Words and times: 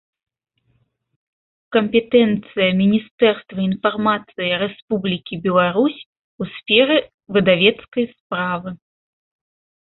Кампетэнцыя 1.75 2.69
Мiнiстэрства 2.79 3.59
iнфармацыi 3.69 4.57
Рэспублiкi 4.63 5.35
Беларусь 5.45 6.01
у 6.41 6.49
сферы 6.55 6.97
выдавецкай 7.37 8.05
справы 8.17 8.69